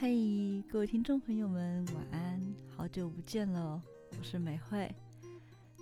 [0.00, 2.40] 嘿，各位听众朋友们，晚安！
[2.68, 3.82] 好久不见了，
[4.16, 4.88] 我是美惠。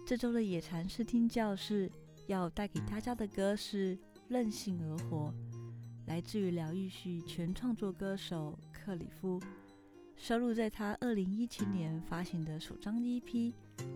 [0.06, 1.92] 这周的野禅试听教室
[2.26, 3.94] 要带给大家的歌是
[4.26, 5.34] 《任性而活》，
[6.06, 9.38] 来自于疗愈系全创作歌手克里夫，
[10.16, 13.22] 收录在他二零一七年发行的首张 EP《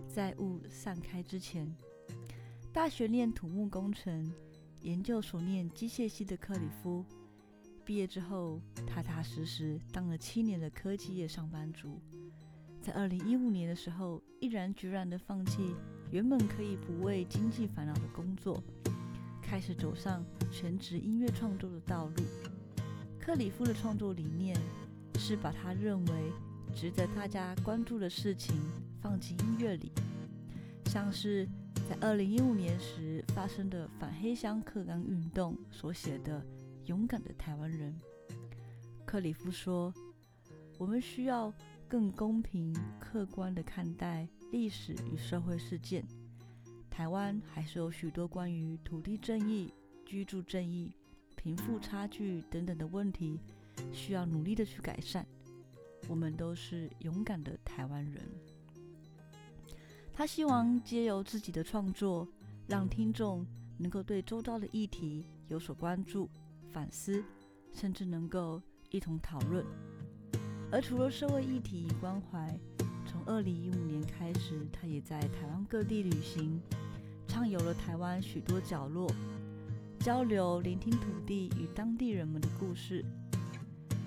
[0.07, 1.65] 在雾散开之前》。
[2.71, 4.31] 大学念土木工程，
[4.83, 7.03] 研究所念机械系的克里夫。
[7.83, 11.99] 毕业之后，踏踏实实当了七年的科技业上班族。
[12.81, 15.75] 在二零一五年的时候，毅然决然的放弃
[16.09, 18.63] 原本可以不为经济烦恼的工作，
[19.41, 22.23] 开始走上全职音乐创作的道路。
[23.19, 24.55] 克里夫的创作理念
[25.19, 26.31] 是把他认为
[26.73, 28.55] 值得大家关注的事情
[28.99, 29.91] 放进音乐里，
[30.85, 31.47] 像是
[31.87, 36.43] 在二零一五年时发生的反黑箱克刚运动所写的。
[36.85, 37.99] 勇敢的台湾人，
[39.05, 39.93] 克里夫说
[40.77, 41.53] ：“我们需要
[41.87, 46.03] 更公平、客观地看待历史与社会事件。
[46.89, 49.73] 台湾还是有许多关于土地正义、
[50.05, 50.91] 居住正义、
[51.35, 53.39] 贫富差距等等的问题，
[53.93, 55.25] 需要努力的去改善。
[56.07, 58.21] 我们都是勇敢的台湾人。”
[60.13, 62.27] 他希望借由自己的创作，
[62.67, 63.45] 让听众
[63.77, 66.29] 能够对周遭的议题有所关注。
[66.71, 67.23] 反思，
[67.73, 69.65] 甚至能够一同讨论。
[70.71, 72.57] 而除了社会议题与关怀，
[73.05, 76.61] 从二零一五年开始，他也在台湾各地旅行，
[77.27, 79.11] 畅游了台湾许多角落，
[79.99, 83.03] 交流、聆听土地与当地人们的故事。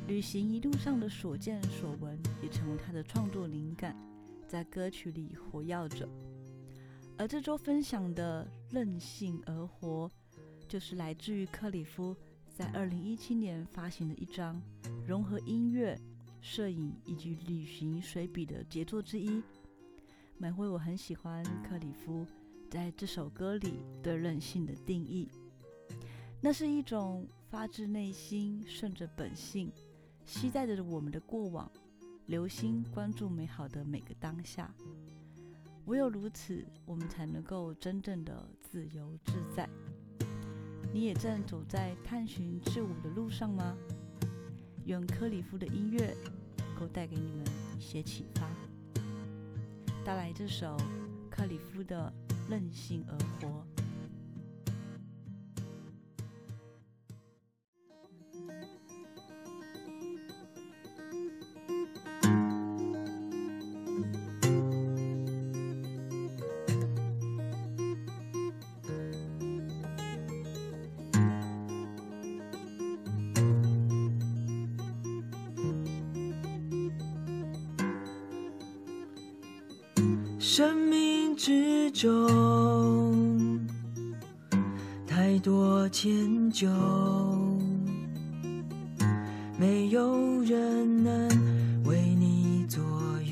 [0.06, 3.94] 旅行一路上的所见所闻，也成为他的创作灵感，
[4.48, 6.08] 在歌曲里活跃着。
[7.16, 10.10] 而这周分享的《任性而活》，
[10.66, 12.16] 就是来自于克里夫。
[12.54, 14.62] 在二零一七年发行的一张
[15.04, 16.00] 融合音乐、
[16.40, 19.42] 摄影以及旅行随笔的杰作之一。
[20.38, 22.24] 每回我很喜欢克里夫
[22.70, 25.28] 在这首歌里对任性的定义，
[26.40, 29.72] 那是一种发自内心、顺着本性、
[30.24, 31.68] 期待着我们的过往，
[32.26, 34.72] 留心关注美好的每个当下。
[35.86, 39.68] 唯有如此，我们才能够真正的自由自在。
[40.94, 43.76] 你也正走在探寻自我的路上吗？
[44.84, 46.14] 用克里夫的音乐
[46.56, 47.44] 能够带给你们
[47.76, 48.48] 一些启发。
[50.04, 50.76] 带来这首
[51.28, 52.12] 克里夫的
[52.48, 53.66] 《任性而活》。
[80.46, 83.66] 生命之中，
[85.06, 86.68] 太多迁就，
[89.58, 91.28] 没有人能
[91.86, 92.82] 为你左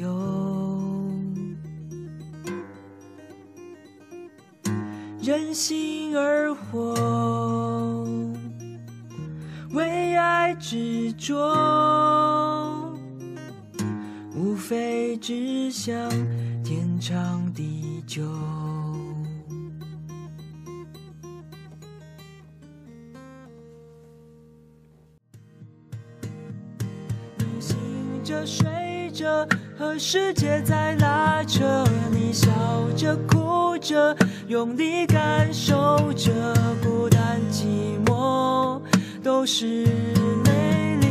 [0.00, 0.08] 右。
[5.20, 8.08] 任性而活，
[9.74, 11.36] 为爱执着，
[14.34, 15.94] 无非只想。
[17.04, 18.22] 长地久，
[27.38, 27.76] 你醒
[28.22, 29.26] 着睡着，
[29.76, 31.84] 和世界在拉扯。
[32.12, 32.48] 你笑
[32.96, 35.74] 着哭着，用力感受
[36.12, 36.30] 着，
[36.84, 38.80] 孤单寂寞
[39.24, 39.88] 都是。
[40.44, 41.01] 美丽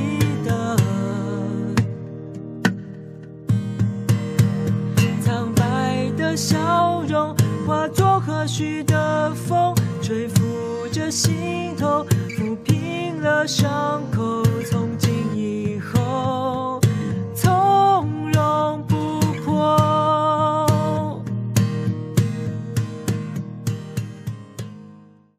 [8.62, 9.74] 去的风，
[10.04, 12.06] 吹拂着心头，
[12.38, 14.31] 抚平了伤口。